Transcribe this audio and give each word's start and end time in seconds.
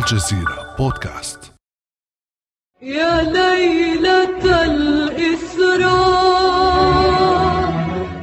الجزيرة 0.00 0.74
بودكاست. 0.78 1.52
يا 2.82 3.22
ليلة 3.22 4.64
الإسراء 4.64 6.00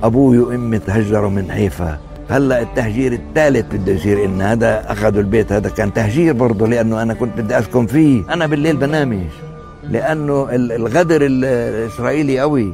أبوي 0.03 0.39
وأمي 0.39 0.79
تهجروا 0.79 1.31
من 1.31 1.51
حيفا. 1.51 1.99
هلأ 2.31 2.63
التهجير 2.63 3.13
الثالث 3.13 3.75
بده 3.75 3.93
يصير 3.93 4.25
إن 4.25 4.41
هذا 4.41 4.93
أخذوا 4.93 5.21
البيت 5.21 5.53
هذا 5.53 5.69
كان 5.69 5.93
تهجير 5.93 6.33
برضه 6.33 6.67
لأنه 6.69 7.03
أنا 7.03 7.15
كنت 7.15 7.41
بدي 7.41 7.59
أسكن 7.59 7.87
فيه. 7.87 8.23
أنا 8.35 8.47
بالليل 8.47 8.77
بنامش 8.77 9.33
لأنه 9.91 10.49
ال- 10.51 10.73
الغدر 10.73 11.27
ال- 11.27 11.45
الإسرائيلي 11.45 12.39
قوي. 12.41 12.73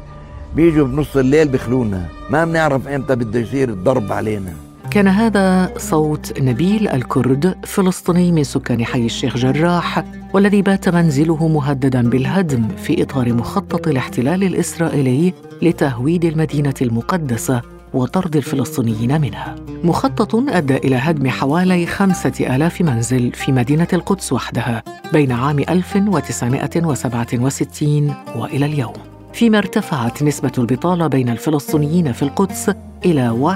بيجوا 0.57 0.87
بنص 0.87 1.17
الليل 1.17 1.49
بخلونا 1.49 2.07
ما 2.31 2.45
بنعرف 2.45 2.89
إمتى 2.89 3.17
بده 3.17 3.41
يصير 3.41 3.69
الضرب 3.69 4.13
علينا 4.13 4.53
كان 4.91 5.09
هذا 5.09 5.73
صوت 5.77 6.41
نبيل 6.41 6.89
الكرد 6.89 7.55
فلسطيني 7.65 8.33
من 8.33 8.45
سكان 8.45 8.85
حي 8.85 9.07
الشيخ 9.07 9.37
جراح 9.37 10.05
والذي 10.35 10.63
بات 10.63 10.89
منزله 10.89 11.49
مهددا 11.49 12.11
بالهدم 12.11 12.69
في 12.69 13.03
إطار 13.03 13.33
مخطط 13.33 13.89
الاحتلال 13.89 14.45
الإسرائيلي 14.45 15.35
لتهويد 15.63 16.25
المدينة 16.25 16.75
المقدسة 16.83 17.63
وطرد 17.95 18.37
الفلسطينيين 18.37 19.21
منها. 19.21 19.57
مخطط 19.85 20.35
أدى 20.35 20.77
إلى 20.77 20.97
هدم 20.97 21.29
حوالي 21.29 21.87
خمسة 21.87 22.57
آلاف 22.57 22.81
منزل 22.81 23.33
في 23.33 23.53
مدينة 23.53 23.89
القدس 23.93 24.33
وحدها 24.33 24.83
بين 25.13 25.33
عام 25.33 25.59
1967 25.59 28.15
وإلى 28.37 28.67
اليوم. 28.67 29.12
فيما 29.33 29.59
ارتفعت 29.59 30.23
نسبة 30.23 30.53
البطالة 30.59 31.07
بين 31.07 31.29
الفلسطينيين 31.29 32.13
في 32.13 32.23
القدس 32.23 32.71
إلى 33.05 33.55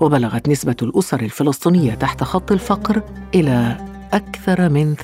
31% 0.00 0.02
وبلغت 0.02 0.48
نسبة 0.48 0.76
الأسر 0.82 1.20
الفلسطينية 1.20 1.94
تحت 1.94 2.22
خط 2.24 2.52
الفقر 2.52 3.02
إلى 3.34 3.76
أكثر 4.12 4.68
من 4.68 4.96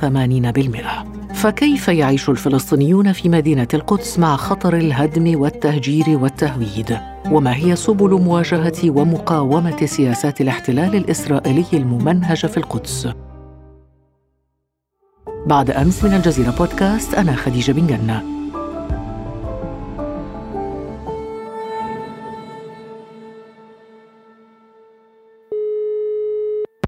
80% 1.33 1.35
فكيف 1.35 1.89
يعيش 1.89 2.29
الفلسطينيون 2.29 3.13
في 3.13 3.29
مدينة 3.29 3.69
القدس 3.75 4.19
مع 4.19 4.37
خطر 4.37 4.77
الهدم 4.77 5.41
والتهجير 5.41 6.05
والتهويد؟ 6.09 6.99
وما 7.31 7.57
هي 7.57 7.77
سبل 7.77 8.11
مواجهة 8.11 8.91
ومقاومة 8.91 9.87
سياسات 9.87 10.41
الاحتلال 10.41 10.97
الإسرائيلي 10.97 11.67
الممنهجة 11.73 12.47
في 12.47 12.57
القدس؟ 12.57 13.09
بعد 15.47 15.71
أمس 15.71 16.05
من 16.05 16.15
الجزيرة 16.15 16.51
بودكاست 16.51 17.15
أنا 17.15 17.37
خديجة 17.37 17.73
بن 17.73 17.87
جنة 17.87 18.34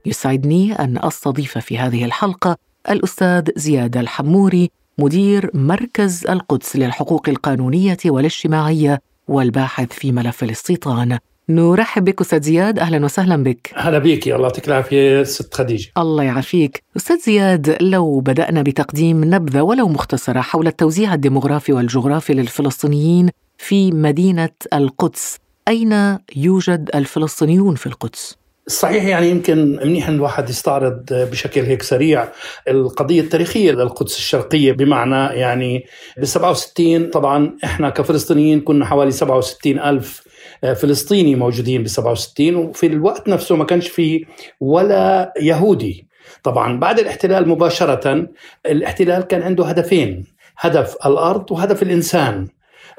يسعدني 0.07 0.73
أن 0.73 0.99
أستضيف 1.03 1.59
في 1.59 1.79
هذه 1.79 2.05
الحلقة 2.05 2.57
الأستاذ 2.91 3.49
زياد 3.57 3.97
الحموري 3.97 4.71
مدير 4.99 5.51
مركز 5.55 6.27
القدس 6.27 6.77
للحقوق 6.77 7.29
القانونية 7.29 7.97
والاجتماعية 8.07 9.01
والباحث 9.29 9.93
في 9.93 10.13
ملف 10.13 10.43
الاستيطان. 10.43 11.19
نرحب 11.49 12.05
بك 12.05 12.21
أستاذ 12.21 12.43
زياد 12.43 12.79
أهلا 12.79 13.05
وسهلا 13.05 13.43
بك. 13.43 13.73
هلا 13.75 13.99
بيك 13.99 14.29
الله 14.29 14.43
يعطيك 14.43 14.69
العافية 14.69 15.23
ست 15.23 15.55
خديجة. 15.55 15.91
الله 15.99 16.23
يعافيك. 16.23 16.83
أستاذ 16.97 17.19
زياد 17.19 17.77
لو 17.81 18.21
بدأنا 18.21 18.63
بتقديم 18.63 19.25
نبذة 19.25 19.63
ولو 19.63 19.89
مختصرة 19.89 20.41
حول 20.41 20.67
التوزيع 20.67 21.15
الديمغرافي 21.15 21.73
والجغرافي 21.73 22.35
للفلسطينيين 22.35 23.31
في 23.59 23.93
مدينة 23.93 24.51
القدس 24.73 25.39
أين 25.69 26.19
يوجد 26.37 26.91
الفلسطينيون 26.95 27.75
في 27.75 27.87
القدس؟ 27.87 28.37
صحيح 28.69 29.05
يعني 29.05 29.31
يمكن 29.31 29.77
منيح 29.77 30.09
إن 30.09 30.15
الواحد 30.15 30.51
يستعرض 30.51 31.05
بشكل 31.11 31.61
هيك 31.61 31.83
سريع 31.83 32.29
القضية 32.69 33.21
التاريخية 33.21 33.73
للقدس 33.73 34.17
الشرقية 34.17 34.73
بمعنى 34.73 35.39
يعني 35.39 35.87
بال 36.17 36.29
67 36.29 37.11
طبعا 37.11 37.57
إحنا 37.65 37.91
كفلسطينيين 37.91 38.61
كنا 38.61 38.85
حوالي 38.85 39.11
67 39.11 39.79
ألف 39.79 40.23
فلسطيني 40.63 41.35
موجودين 41.35 41.83
ب 41.83 41.89
67 41.89 42.55
وفي 42.55 42.87
الوقت 42.87 43.29
نفسه 43.29 43.57
ما 43.57 43.65
كانش 43.65 43.89
في 43.89 44.27
ولا 44.61 45.33
يهودي. 45.41 46.07
طبعا 46.43 46.79
بعد 46.81 46.99
الاحتلال 46.99 47.49
مباشرة 47.49 48.27
الاحتلال 48.67 49.23
كان 49.23 49.43
عنده 49.43 49.65
هدفين 49.65 50.25
هدف 50.59 50.97
الأرض 51.07 51.53
وهدف 51.53 51.83
الإنسان. 51.83 52.49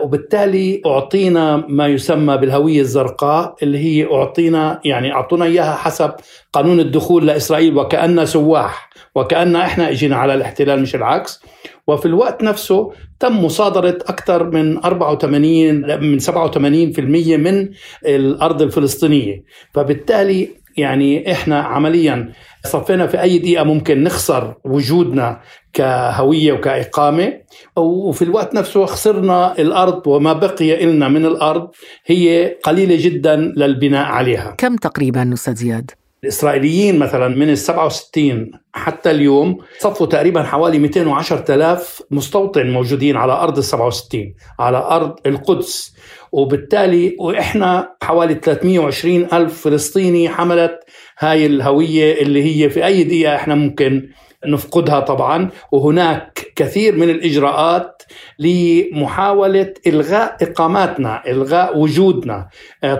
وبالتالي 0.04 0.82
أعطينا 0.86 1.56
ما 1.68 1.88
يسمى 1.88 2.38
بالهوية 2.38 2.82
الزرقاء 2.82 3.56
اللي 3.64 3.78
هي 3.78 4.14
أعطينا 4.14 4.80
يعني 4.86 5.14
أعطونا 5.14 5.46
إياها 5.46 5.76
حسب 5.76 6.12
قانون 6.54 6.80
الدخول 6.80 7.28
لإسرائيل 7.28 7.78
وكاننا 7.78 8.26
سواح 8.26 8.90
وكأن 9.16 9.56
إحنا 9.56 9.90
إجينا 9.90 10.16
على 10.16 10.34
الاحتلال 10.34 10.82
مش 10.82 10.96
العكس. 10.96 11.42
وفي 11.88 12.06
الوقت 12.06 12.44
نفسه 12.44 12.92
تم 13.20 13.46
مصادرة 13.46 13.98
أكثر 14.08 14.44
من 14.52 14.78
84 14.86 16.00
من 16.02 16.20
87% 16.20 17.00
من 17.38 17.70
الأرض 18.06 18.62
الفلسطينية. 18.62 19.44
فبالتالي 19.74 20.50
يعني 20.78 21.32
إحنا 21.32 21.60
عمليا 21.62 22.34
صفينا 22.66 23.08
في 23.08 23.22
أي 23.22 23.38
دقيقة 23.38 23.64
ممكن 23.64 24.04
نخسر 24.04 24.56
وجودنا 24.66 25.42
كهوية 25.74 26.54
وكإقامة. 26.54 27.34
وفي 27.78 28.22
الوقت 28.22 28.54
نفسه 28.54 28.86
خسرنا 28.86 29.60
الأرض 29.60 30.08
وما 30.08 30.34
بقي 30.34 30.86
لنا 30.86 31.08
من 31.08 31.26
الأرض 31.26 31.70
هي 32.06 32.56
قليلة 32.64 32.96
جدا 33.00 33.36
للبناء 33.36 34.06
عليها. 34.06 34.56
كم 34.58 34.76
تقريبا 34.76 35.34
أستاذ 35.34 35.56
زياد؟ 35.56 35.92
الإسرائيليين 36.24 37.00
مثلا 37.00 37.28
من 37.28 37.50
ال 37.50 37.58
67 37.58 38.52
حتى 38.74 39.12
اليوم 39.12 39.58
صفوا 39.80 40.08
تقريبا 40.08 40.44
حوالي 40.44 40.80
210 40.80 41.56
آلاف 41.56 42.02
مستوطن 42.12 42.70
موجودين 42.70 43.18
على 43.18 43.34
أرض 43.34 43.58
ال 43.58 43.64
67 43.64 44.34
على 44.60 44.78
أرض 44.78 45.16
القدس. 45.26 45.96
وبالتالي 46.38 47.16
وإحنا 47.20 47.90
حوالي 48.04 48.34
320 48.34 49.28
ألف 49.34 49.62
فلسطيني 49.62 50.30
حملت 50.30 50.80
هاي 51.20 51.46
الهوية 51.46 52.22
اللي 52.22 52.44
هي 52.44 52.70
في 52.70 52.86
أي 52.86 53.04
دقيقة 53.04 53.36
إحنا 53.36 53.56
ممكن 53.56 54.10
نفقدها 54.46 55.00
طبعا. 55.00 55.50
وهناك 55.72 56.52
كثير 56.56 56.96
من 56.96 57.10
الإجراءات 57.10 58.04
لمحاولة 58.40 59.74
إلغاء 59.88 60.38
إقاماتنا 60.42 61.24
إلغاء 61.28 61.78
وجودنا. 61.78 62.48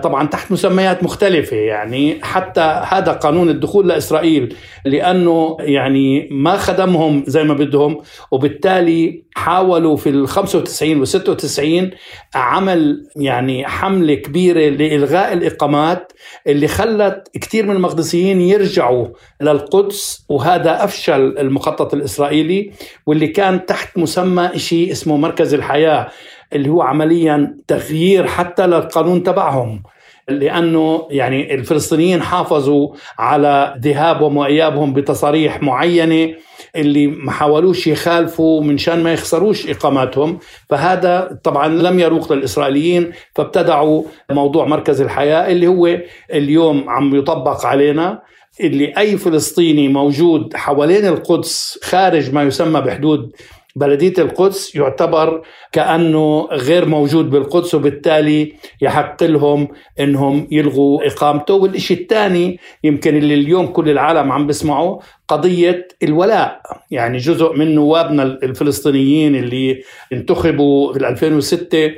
طبعا 0.02 0.26
تحت 0.26 0.52
مسميات 0.52 1.02
مختلفة 1.02 1.56
يعني. 1.56 2.18
حتى 2.22 2.82
هذا 2.88 3.12
قانون 3.12 3.48
الدخول 3.48 3.88
لإسرائيل 3.88 4.56
لأنه 4.84 5.56
يعني 5.60 6.28
ما 6.30 6.56
خدمهم 6.56 7.24
زي 7.26 7.44
ما 7.44 7.54
بدهم. 7.54 8.00
وبالتالي 8.30 9.24
حاولوا 9.38 9.96
في 9.96 10.08
ال 10.08 10.28
95 10.28 11.00
و 11.00 11.04
96 11.04 11.90
عمل 12.34 13.06
يعني 13.16 13.66
حملة 13.66 14.14
كبيرة 14.14 14.68
لإلغاء 14.68 15.32
الإقامات 15.32 16.12
اللي 16.46 16.68
خلت 16.68 17.28
كثير 17.40 17.66
من 17.66 17.76
المقدسيين 17.76 18.40
يرجعوا 18.40 19.08
للقدس 19.40 20.24
وهذا 20.28 20.84
أفشل 20.84 21.38
المخطط 21.38 21.94
الإسرائيلي 21.94 22.72
واللي 23.06 23.28
كان 23.28 23.66
تحت 23.66 23.98
مسمى 23.98 24.50
شيء 24.56 24.92
اسمه 24.92 25.16
مركز 25.16 25.54
الحياة 25.54 26.08
اللي 26.52 26.68
هو 26.68 26.82
عمليا 26.82 27.56
تغيير 27.68 28.26
حتى 28.26 28.66
للقانون 28.66 29.22
تبعهم. 29.22 29.82
لأنه 30.28 31.06
يعني 31.10 31.54
الفلسطينيين 31.54 32.22
حافظوا 32.22 32.88
على 33.18 33.74
ذهابهم 33.80 34.36
وإيابهم 34.36 34.92
بتصاريح 34.92 35.62
معينة 35.62 36.34
اللي 36.76 37.06
ما 37.06 37.32
حاولوش 37.32 37.86
يخالفوا 37.86 38.62
من 38.62 38.78
شان 38.78 39.02
ما 39.02 39.12
يخسروش 39.12 39.70
إقاماتهم. 39.70 40.38
فهذا 40.68 41.38
طبعا 41.44 41.68
لم 41.68 42.00
يروق 42.00 42.32
للإسرائيليين 42.32 43.12
فابتدعوا 43.34 44.02
موضوع 44.30 44.66
مركز 44.66 45.00
الحياة 45.00 45.52
اللي 45.52 45.66
هو 45.66 45.98
اليوم 46.32 46.84
عم 46.88 47.14
يطبق 47.14 47.66
علينا 47.66 48.22
اللي 48.60 48.92
أي 48.98 49.16
فلسطيني 49.16 49.88
موجود 49.88 50.56
حوالين 50.56 51.06
القدس 51.06 51.78
خارج 51.82 52.34
ما 52.34 52.42
يسمى 52.42 52.80
بحدود 52.80 53.32
بلدية 53.78 54.14
القدس 54.18 54.74
يعتبر 54.74 55.42
كأنه 55.72 56.48
غير 56.52 56.86
موجود 56.86 57.30
بالقدس 57.30 57.74
وبالتالي 57.74 58.54
يحق 58.80 59.22
لهم 59.24 59.68
أنهم 60.00 60.48
يلغوا 60.50 61.06
إقامته. 61.06 61.54
والإشي 61.54 61.94
الثاني 61.94 62.58
يمكن 62.84 63.16
اللي 63.16 63.34
اليوم 63.34 63.66
كل 63.66 63.90
العالم 63.90 64.32
عم 64.32 64.46
بسمعه 64.46 64.98
قضية 65.28 65.88
الولاء. 66.02 66.60
يعني 66.90 67.18
جزء 67.18 67.56
من 67.56 67.74
نوابنا 67.74 68.22
الفلسطينيين 68.22 69.36
اللي 69.36 69.82
انتخبوا 70.12 70.92
في 70.92 71.08
2006 71.08 71.90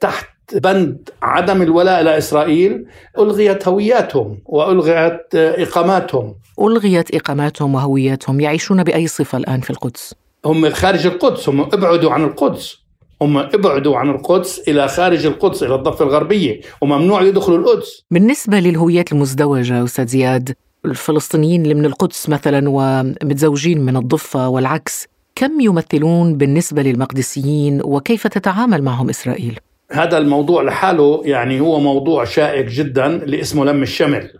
تحت 0.00 0.26
بند 0.54 1.08
عدم 1.22 1.62
الولاء 1.62 2.02
لإسرائيل 2.02 2.86
ألغيت 3.18 3.68
هوياتهم 3.68 4.42
وألغيت 4.46 5.34
إقاماتهم. 5.34 6.34
ألغيت 6.60 7.14
إقاماتهم 7.14 7.74
وهوياتهم. 7.74 8.40
يعيشون 8.40 8.84
بأي 8.84 9.06
صفة 9.06 9.38
الآن 9.38 9.60
في 9.60 9.70
القدس؟ 9.70 10.14
هم 10.44 10.70
خارج 10.70 11.06
القدس 11.06 11.48
هم 11.48 11.60
ابعدوا 11.60 12.12
عن 12.12 12.24
القدس. 12.24 12.76
هم 13.22 13.38
ابعدوا 13.38 13.96
عن 13.96 14.10
القدس 14.10 14.68
إلى 14.68 14.88
خارج 14.88 15.26
القدس 15.26 15.62
إلى 15.62 15.74
الضفة 15.74 16.04
الغربية 16.04 16.60
وممنوع 16.80 17.22
يدخلوا 17.22 17.58
القدس. 17.58 18.02
بالنسبة 18.10 18.58
للهويات 18.60 19.12
المزدوجة 19.12 19.84
أستاذ 19.84 20.06
زياد 20.06 20.54
الفلسطينيين 20.84 21.62
اللي 21.62 21.74
من 21.74 21.84
القدس 21.84 22.28
مثلا 22.28 22.64
ومتزوجين 22.66 23.80
من 23.80 23.96
الضفة 23.96 24.48
والعكس 24.48 25.06
كم 25.34 25.60
يمثلون 25.60 26.36
بالنسبة 26.36 26.82
للمقدسيين 26.82 27.80
وكيف 27.84 28.26
تتعامل 28.26 28.82
معهم 28.82 29.08
إسرائيل؟ 29.08 29.58
هذا 29.92 30.18
الموضوع 30.18 30.62
لحاله 30.62 31.22
يعني 31.24 31.60
هو 31.60 31.80
موضوع 31.80 32.24
شائك 32.24 32.66
جدا 32.66 33.06
اللي 33.06 33.40
اسمه 33.40 33.64
لم 33.64 33.82
الشمل. 33.82 34.30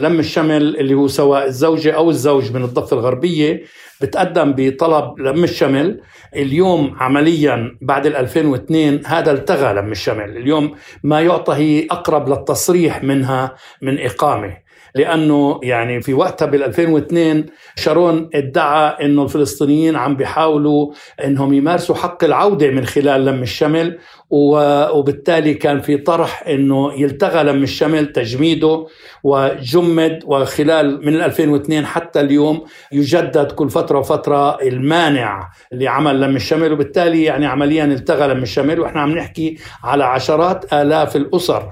لم 0.00 0.18
الشمل 0.18 0.76
اللي 0.76 0.94
هو 0.94 1.08
سواء 1.08 1.46
الزوجة 1.46 1.92
أو 1.92 2.10
الزوج 2.10 2.52
من 2.52 2.64
الضفة 2.64 2.96
الغربية 2.96 3.62
بتقدم 4.00 4.52
بطلب 4.56 5.20
لم 5.20 5.44
الشمل. 5.44 6.00
اليوم 6.36 6.96
عمليا 7.00 7.76
بعد 7.80 8.06
ال 8.06 8.16
2002 8.16 9.00
هذا 9.06 9.32
التغى 9.32 9.74
لم 9.74 9.92
الشمل. 9.92 10.36
اليوم 10.36 10.74
ما 11.02 11.20
يعطى 11.20 11.54
هي 11.54 11.86
أقرب 11.90 12.28
للتصريح 12.28 13.04
منها 13.04 13.54
من 13.82 14.00
إقامة. 14.00 14.63
لأنه 14.94 15.60
يعني 15.62 16.00
في 16.00 16.14
وقتها 16.14 16.46
بال 16.46 16.62
2002 16.62 17.46
شارون 17.76 18.30
ادعى 18.34 19.06
إنه 19.06 19.22
الفلسطينيين 19.22 19.96
عم 19.96 20.16
بيحاولوا 20.16 20.92
إنهم 21.24 21.52
يمارسوا 21.54 21.94
حق 21.94 22.24
العودة 22.24 22.70
من 22.70 22.84
خلال 22.86 23.24
لم 23.24 23.42
الشمل 23.42 23.98
وبالتالي 24.30 25.54
كان 25.54 25.80
في 25.80 25.96
طرح 25.96 26.42
إنه 26.48 26.92
يلتغى 27.00 27.42
لم 27.42 27.62
الشمل 27.62 28.12
تجميده 28.12 28.86
وجمد 29.22 30.22
وخلال 30.26 31.06
من 31.06 31.14
2002 31.20 31.86
حتى 31.86 32.20
اليوم 32.20 32.64
يجدد 32.92 33.52
كل 33.52 33.70
فترة 33.70 33.98
وفترة 33.98 34.62
المانع 34.62 35.50
لعمل 35.72 36.20
لم 36.20 36.36
الشمل 36.36 36.72
وبالتالي 36.72 37.24
يعني 37.24 37.46
عمليا 37.46 37.84
التغى 37.84 38.28
لم 38.34 38.42
الشمل 38.42 38.80
وإحنا 38.80 39.00
عم 39.00 39.10
نحكي 39.10 39.58
على 39.84 40.04
عشرات 40.04 40.72
آلاف 40.72 41.16
الأسر 41.16 41.70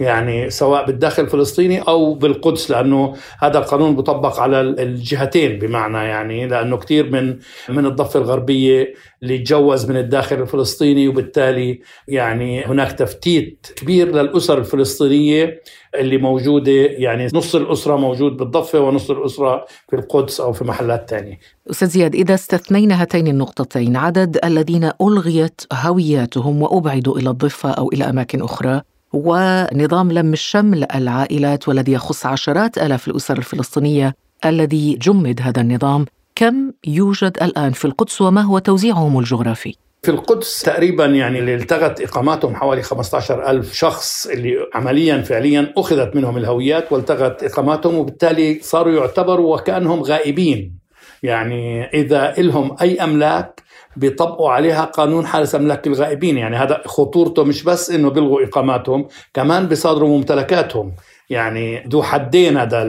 يعني 0.00 0.50
سواء 0.50 0.86
بالداخل 0.86 1.22
الفلسطيني 1.22 1.80
أو 1.80 2.14
بالقدس 2.14 2.70
لأنه 2.70 3.14
هذا 3.38 3.58
القانون 3.58 3.96
بيطبق 3.96 4.40
على 4.40 4.60
الجهتين 4.60 5.58
بمعنى 5.58 5.98
يعني 5.98 6.46
لأنه 6.48 6.76
كثير 6.76 7.10
من 7.10 7.38
من 7.68 7.86
الضفة 7.86 8.20
الغربية 8.20 8.94
اللي 9.22 9.38
تجوز 9.38 9.90
من 9.90 9.96
الداخل 9.96 10.40
الفلسطيني 10.40 11.08
وبالتالي 11.08 11.80
يعني 12.08 12.64
هناك 12.64 12.92
تفتيت 12.92 13.66
كبير 13.76 14.08
للأسر 14.08 14.58
الفلسطينية 14.58 15.60
اللي 15.94 16.18
موجودة 16.18 16.72
يعني 16.72 17.28
نص 17.34 17.54
الأسرة 17.54 17.96
موجود 17.96 18.36
بالضفة 18.36 18.80
ونص 18.80 19.10
الأسرة 19.10 19.66
في 19.88 19.96
القدس 19.96 20.40
أو 20.40 20.52
في 20.52 20.64
محلات 20.64 21.10
ثانية. 21.10 21.38
أستاذ 21.70 21.88
زياد 21.88 22.14
إذا 22.14 22.34
استثنينا 22.34 23.02
هاتين 23.02 23.26
النقطتين 23.26 23.96
عدد 23.96 24.38
الذين 24.44 24.90
ألغيت 25.00 25.60
هوياتهم 25.72 26.62
وأبعدوا 26.62 27.18
إلى 27.18 27.30
الضفة 27.30 27.70
أو 27.70 27.88
إلى 27.92 28.04
أماكن 28.04 28.42
أخرى 28.42 28.82
ونظام 29.16 30.12
لم 30.12 30.32
الشمل 30.32 30.86
العائلات 30.94 31.68
والذي 31.68 31.92
يخص 31.92 32.26
عشرات 32.26 32.78
آلاف 32.78 33.08
الأسر 33.08 33.38
الفلسطينية 33.38 34.14
الذي 34.44 34.94
جمد 34.94 35.40
هذا 35.42 35.60
النظام 35.60 36.04
كم 36.34 36.72
يوجد 36.86 37.38
الآن 37.42 37.72
في 37.72 37.84
القدس 37.84 38.20
وما 38.20 38.40
هو 38.40 38.58
توزيعهم 38.58 39.18
الجغرافي؟ 39.18 39.74
في 40.02 40.10
القدس 40.10 40.62
تقريبا 40.62 41.06
يعني 41.06 41.38
اللي 41.38 41.54
التغت 41.54 42.00
إقاماتهم 42.00 42.54
حوالي 42.54 42.82
15 42.82 43.50
ألف 43.50 43.72
شخص 43.74 44.26
اللي 44.26 44.56
عمليا 44.74 45.22
فعليا 45.22 45.72
أخذت 45.76 46.16
منهم 46.16 46.36
الهويات 46.36 46.92
والتغت 46.92 47.44
إقاماتهم 47.44 47.94
وبالتالي 47.94 48.60
صاروا 48.62 48.92
يعتبروا 48.92 49.56
وكأنهم 49.56 50.02
غائبين 50.02 50.85
يعني 51.26 51.84
إذا 51.84 52.34
لهم 52.38 52.76
أي 52.80 53.04
أملاك 53.04 53.62
بيطبقوا 53.96 54.50
عليها 54.50 54.84
قانون 54.84 55.26
حارس 55.26 55.54
أملاك 55.54 55.86
الغائبين 55.86 56.38
يعني 56.38 56.56
هذا 56.56 56.82
خطورته 56.86 57.44
مش 57.44 57.62
بس 57.62 57.90
إنه 57.90 58.10
بيلغوا 58.10 58.44
إقاماتهم 58.44 59.08
كمان 59.34 59.66
بيصادروا 59.66 60.08
ممتلكاتهم. 60.08 60.92
يعني 61.30 61.84
ذو 61.88 62.02
حدين 62.02 62.56
هذا 62.56 62.82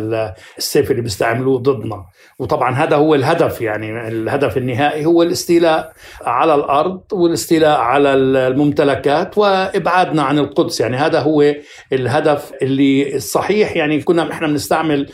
السيف 0.57 0.92
اللي 0.92 1.01
بيستعملوه 1.01 1.60
ضدنا. 1.60 2.06
وطبعا 2.39 2.75
هذا 2.75 2.95
هو 2.95 3.16
الهدف 3.16 3.62
يعني 3.62 4.07
الهدف 4.07 4.57
النهائي 4.57 5.06
هو 5.06 5.24
الاستيلاء 5.24 5.94
على 6.25 6.56
الأرض 6.56 7.01
والاستيلاء 7.13 7.80
على 7.80 8.13
الممتلكات 8.13 9.38
وإبعادنا 9.38 10.24
عن 10.24 10.39
القدس. 10.39 10.80
يعني 10.81 10.98
هذا 10.98 11.19
هو 11.19 11.56
الهدف 11.94 12.51
اللي 12.62 13.15
الصحيح 13.15 13.75
يعني 13.75 14.01
كنا 14.01 14.32
إحنا 14.32 14.48
بنستعمل 14.48 15.10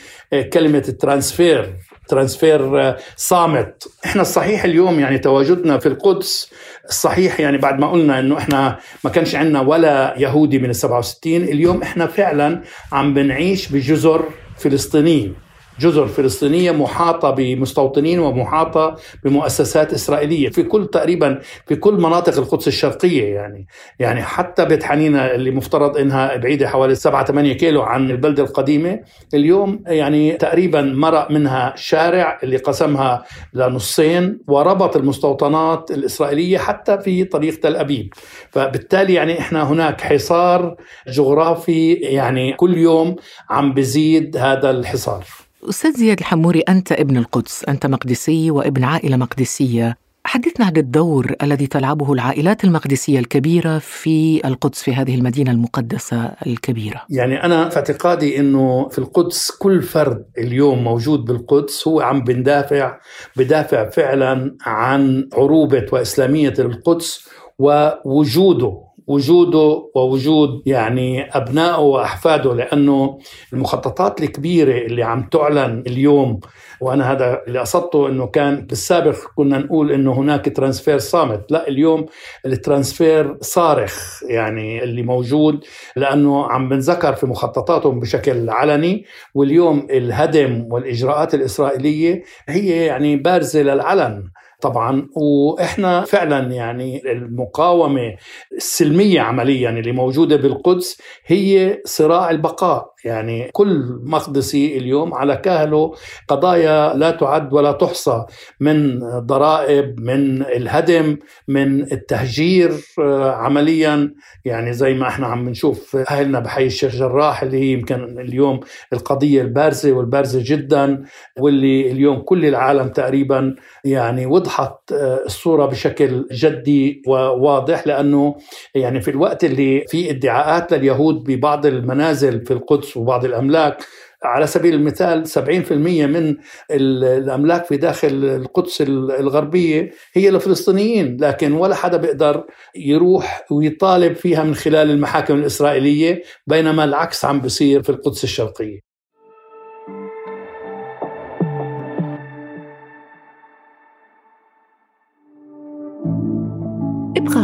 كلمة 0.54 0.84
ال 0.90 0.98
transfer. 0.98 1.74
transfer 2.08 2.96
صامت. 3.16 3.88
إحنا 4.06 4.22
الصحيح 4.22 4.64
اليوم 4.64 5.00
يعني 5.00 5.18
تواجدنا 5.18 5.78
في 5.78 5.86
القدس 5.86 6.50
الصحيح 6.90 7.40
يعني 7.40 7.58
بعد 7.58 7.80
ما 7.80 7.92
قلنا 7.92 8.20
إنه 8.20 8.38
إحنا 8.38 8.80
ما 9.04 9.10
كانش 9.10 9.36
عندنا 9.36 9.62
ولا 9.62 10.14
يهودي 10.18 10.60
من 10.60 10.70
ال 10.70 10.76
67 10.76 11.36
اليوم 11.36 11.82
إحنا 11.82 12.08
فعلا 12.08 12.62
عم 12.92 13.14
بنعيش 13.14 13.68
بجزر 13.68 14.26
فلسطينيه 14.58 15.43
جزر 15.80 16.08
فلسطينية 16.08 16.72
محاطة 16.72 17.32
بمستوطنين 17.32 18.20
ومحاطة 18.20 18.96
بمؤسسات 19.24 19.94
إسرائيلية 19.94 20.50
في 20.50 20.64
كل 20.64 20.88
تقريبا 20.88 21.40
في 21.68 21.76
كل 21.76 21.94
مناطق 21.94 22.38
القدس 22.38 22.68
الشرقية 22.68 23.36
يعني. 23.36 23.68
يعني 24.00 24.22
حتى 24.22 24.66
بيت 24.66 24.84
حنينة 24.84 25.26
اللي 25.26 25.52
مفترض 25.52 25.98
إنها 25.98 26.36
بعيدة 26.36 26.68
حوالي 26.68 26.96
7 26.96 27.26
8 27.26 27.54
كيلو 27.54 27.82
عن 27.82 28.12
البلدة 28.12 28.44
القديمة 28.44 29.00
اليوم 29.34 29.84
يعني 29.88 30.32
تقريبا 30.32 30.82
مرق 30.82 31.32
منها 31.32 31.74
شارع 31.76 32.40
اللي 32.44 32.58
قسمها 32.58 33.24
لنصين 33.54 34.40
وربط 34.48 34.96
المستوطنات 34.98 35.92
الإسرائيلية 35.92 36.58
حتى 36.58 36.98
في 36.98 37.24
طريق 37.24 37.60
تل 37.60 37.76
أبيب. 37.76 38.14
فبالتالي 38.52 39.14
يعني 39.14 39.40
إحنا 39.40 39.64
هناك 39.72 40.02
حصار 40.02 40.76
جغرافي 41.08 41.94
يعني 41.94 42.54
كل 42.54 42.78
يوم 42.78 43.16
عم 43.50 43.74
بزيد 43.74 44.38
هذا 44.38 44.70
الحصار. 44.70 45.24
أستاذ 45.70 45.92
زياد 45.98 46.20
الحموري 46.20 46.60
أنت 46.60 46.92
ابن 46.92 47.18
القدس 47.18 47.66
أنت 47.70 47.86
مقدسي 47.86 48.52
وابن 48.52 48.84
عائلة 48.84 49.18
مقدسية. 49.18 49.98
حدثنا 50.26 50.66
عن 50.66 50.78
الدور 50.78 51.36
الذي 51.44 51.68
تلعبه 51.68 52.14
العائلات 52.14 52.64
المقدسية 52.64 53.20
الكبيرة 53.20 53.78
في 53.78 54.48
القدس 54.48 54.84
في 54.84 54.94
هذه 54.94 55.16
المدينة 55.16 55.52
المقدسة 55.52 56.32
الكبيرة. 56.48 57.02
يعني 57.10 57.44
أنا 57.44 57.70
في 57.70 57.76
اعتقادي 57.76 58.40
أنه 58.40 58.90
في 58.90 59.00
القدس 59.00 59.52
كل 59.52 59.82
فرد 59.82 60.26
اليوم 60.38 60.84
موجود 60.84 61.26
بالقدس 61.26 61.88
هو 61.88 62.02
عم 62.02 62.24
بندافع 62.24 62.98
بدافع 63.38 63.90
فعلا 63.90 64.58
عن 64.62 65.30
عروبة 65.34 65.86
وإسلامية 65.92 66.54
القدس 66.60 67.30
ووجوده. 67.60 68.93
وجوده 69.08 69.90
ووجود 69.96 70.62
يعني 70.66 71.38
أبنائه 71.38 71.80
وأحفاده 71.80 72.54
لأنه 72.54 73.20
المخططات 73.54 74.22
الكبيرة 74.24 74.78
اللي 74.78 75.04
عم 75.04 75.24
تعلن 75.32 75.84
اليوم 75.88 76.40
وأنا 76.82 77.12
هذا 77.12 77.42
اللي 77.48 77.60
قصدته 77.60 78.08
إنه 78.08 78.28
كان 78.28 78.66
بالسابق 78.66 79.16
كنا 79.36 79.58
نقول 79.58 79.92
إنه 79.92 80.14
هناك 80.14 80.56
transfer 80.56 80.98
صامت. 80.98 81.52
لا 81.52 81.68
اليوم 81.68 82.06
ال 82.46 82.56
transfer 82.56 83.38
صارخ 83.42 84.24
يعني 84.30 84.84
اللي 84.84 85.02
موجود 85.02 85.64
لأنه 85.96 86.46
عم 86.48 86.70
بنذكر 86.70 87.14
في 87.14 87.26
مخططاتهم 87.26 88.00
بشكل 88.00 88.50
علني 88.50 89.06
واليوم 89.36 89.88
الهدم 89.90 90.68
والإجراءات 90.72 91.34
الإسرائيلية 91.34 92.24
هي 92.50 92.86
يعني 92.86 93.16
بارزة 93.16 93.62
للعلن. 93.62 94.24
طبعا. 94.64 95.08
وإحنا 95.16 96.02
فعلا 96.02 96.52
يعني 96.52 97.12
المقاومة 97.12 98.16
السلمية 98.58 99.22
عمليا 99.22 99.70
اللي 99.70 99.92
موجودة 99.92 100.36
بالقدس 100.36 101.02
هي 101.26 101.82
صراع 101.86 102.30
البقاء. 102.30 102.93
يعني 103.06 103.50
كل 103.52 104.00
مقدسي 104.04 104.78
اليوم 104.78 105.14
على 105.14 105.36
كاهله 105.36 105.94
قضايا 106.28 106.94
لا 106.94 107.12
تعد 107.12 107.54
ولا 107.54 107.72
تحصى 107.72 108.26
من 108.60 109.00
ضرائب 109.20 110.00
من 110.00 110.42
الهدم 110.42 111.18
من 111.48 111.82
التهجير 111.92 112.72
آه، 113.00 113.32
عمليا. 113.32 114.14
يعني 114.46 114.74
زي 114.74 114.94
ما 114.94 115.08
إحنا 115.08 115.28
عم 115.28 115.50
نشوف 115.50 115.96
أهلنا 115.96 116.40
بحي 116.40 116.66
الشيخ 116.66 116.96
جراح 116.96 117.44
اللي 117.44 117.58
هي 117.58 117.72
يمكن 117.74 118.20
اليوم 118.20 118.60
القضية 118.94 119.42
البارزة 119.42 119.92
والبارزة 119.92 120.42
جدا 120.44 121.04
واللي 121.40 121.92
اليوم 121.92 122.20
كل 122.22 122.46
العالم 122.46 122.88
تقريبا 122.88 123.56
يعني 123.86 124.26
وضحت 124.26 124.92
آه، 124.92 125.24
الصورة 125.26 125.66
بشكل 125.66 126.26
جدي 126.32 127.02
وواضح. 127.08 127.88
لأنه 127.88 128.36
يعني 128.76 129.02
في 129.02 129.12
الوقت 129.12 129.44
اللي 129.44 129.86
في 129.88 130.10
ادعاءات 130.10 130.74
لليهود 130.74 131.24
ببعض 131.24 131.66
المنازل 131.66 132.46
في 132.46 132.54
القدس 132.54 132.93
وبعض 132.98 133.26
الأملاك. 133.26 133.84
على 134.24 134.48
سبيل 134.48 134.74
المثال 134.74 135.28
70% 135.28 135.72
من 136.06 136.36
الأملاك 136.72 137.66
في 137.66 137.78
داخل 137.78 138.08
القدس 138.08 138.82
الغربية 138.82 139.92
هي 140.14 140.30
للفلسطينيين 140.30 141.18
لكن 141.22 141.52
ولا 141.54 141.76
حدا 141.76 141.98
بيقدر 141.98 142.44
يروح 142.76 143.46
ويطالب 143.52 144.16
فيها 144.16 144.44
من 144.44 144.56
خلال 144.56 144.90
المحاكم 144.92 145.36
الإسرائيلية 145.36 146.24
بينما 146.48 146.84
العكس 146.84 147.26
عم 147.26 147.42
بيصير 147.42 147.84
في 147.84 147.90
القدس 147.90 148.24
الشرقية. 148.24 148.93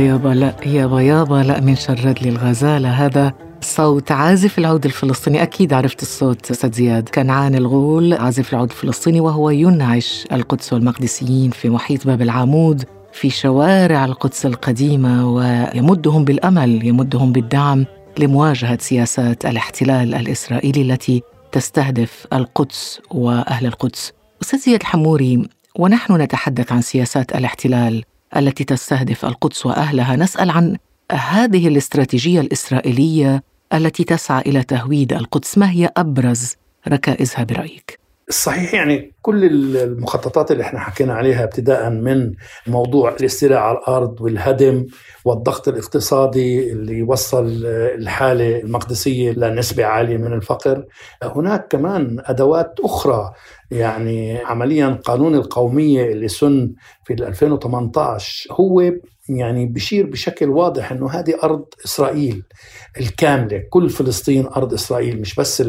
يابا 0.00 0.28
لا 0.28 0.56
يابا 0.66 1.00
يابا 1.00 1.34
لا 1.34 1.60
من 1.60 1.76
شرد 1.76 2.18
لي 2.22 2.28
الغزالة 2.28 2.90
هذا 2.90 3.32
صوت 3.60 4.12
عازف 4.12 4.58
العود 4.58 4.84
الفلسطيني. 4.84 5.42
أكيد 5.42 5.72
عرفت 5.72 6.02
الصوت 6.02 6.50
أستاذ 6.50 6.72
زياد. 6.72 7.08
كنعان 7.08 7.54
الغول 7.54 8.14
عازف 8.14 8.52
العود 8.52 8.70
الفلسطيني 8.70 9.20
وهو 9.20 9.50
ينعش 9.50 10.26
القدس 10.32 10.72
والمقدسيين 10.72 11.50
في 11.50 11.68
محيط 11.68 12.06
باب 12.06 12.22
العمود 12.22 12.84
في 13.12 13.30
شوارع 13.30 14.04
القدس 14.04 14.46
القديمة 14.46 15.34
ويمدهم 15.34 16.24
بالأمل 16.24 16.86
يمدهم 16.86 17.32
بالدعم 17.32 17.86
لمواجهة 18.18 18.78
سياسات 18.80 19.46
الاحتلال 19.46 20.14
الإسرائيلي 20.14 20.82
التي 20.82 21.22
تستهدف 21.52 22.26
القدس 22.32 23.00
وأهل 23.10 23.66
القدس. 23.66 24.12
أستاذ 24.42 24.58
زياد 24.58 24.80
الحموري 24.80 25.48
ونحن 25.78 26.12
نتحدث 26.12 26.72
عن 26.72 26.80
سياسات 26.80 27.36
الاحتلال. 27.36 28.02
التي 28.36 28.64
تستهدف 28.64 29.24
القدس 29.24 29.66
وأهلها. 29.66 30.16
نسأل 30.16 30.50
عن 30.50 30.76
هذه 31.12 31.68
الاستراتيجية 31.68 32.40
الإسرائيلية 32.40 33.42
التي 33.74 34.04
تسعى 34.04 34.40
إلى 34.40 34.62
تهويد 34.62 35.12
القدس. 35.12 35.58
ما 35.58 35.70
هي 35.70 35.90
أبرز 35.96 36.56
ركائزها 36.88 37.44
برأيك؟ 37.44 38.00
صحيح 38.30 38.74
يعني 38.74 39.12
كل 39.22 39.44
المخططات 39.76 40.50
اللي 40.50 40.62
إحنا 40.62 40.80
حكينا 40.80 41.14
عليها 41.14 41.44
ابتداء 41.44 41.90
من 41.90 42.32
موضوع 42.66 43.14
الاستيلاء 43.20 43.58
على 43.58 43.78
الأرض 43.78 44.20
والهدم 44.20 44.86
والضغط 45.24 45.68
الاقتصادي 45.68 46.72
اللي 46.72 47.02
وصل 47.02 47.66
الحالة 47.66 48.60
المقدسية 48.60 49.32
لنسبة 49.32 49.84
عالية 49.84 50.16
من 50.16 50.32
الفقر 50.32 50.84
هناك 51.22 51.68
كمان 51.68 52.16
أدوات 52.24 52.74
أخرى 52.84 53.32
يعني 53.70 54.38
عمليا 54.38 55.00
قانون 55.04 55.34
القومية 55.34 56.12
اللي 56.12 56.28
سن 56.28 56.72
في 57.04 57.12
2018 57.14 58.52
هو 58.52 58.92
يعني 59.28 59.66
بشير 59.66 60.06
بشكل 60.06 60.48
واضح 60.48 60.92
إنه 60.92 61.10
هذه 61.10 61.34
أرض 61.42 61.64
إسرائيل 61.84 62.42
الكاملة 63.00 63.62
كل 63.70 63.90
فلسطين 63.90 64.46
أرض 64.46 64.72
إسرائيل 64.74 65.20
مش 65.20 65.34
بس 65.34 65.62